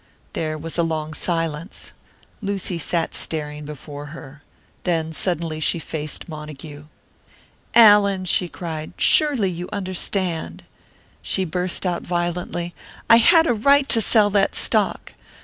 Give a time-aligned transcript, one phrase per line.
[0.33, 1.91] There was a long silence.
[2.41, 4.41] Lucy sat staring before her.
[4.83, 6.85] Then suddenly she faced Montague.
[7.75, 8.93] "Allan!" she cried.
[8.97, 10.63] "Surely you understand!"
[11.21, 12.73] She burst out violently,
[13.11, 15.13] "I had a right to sell that stock!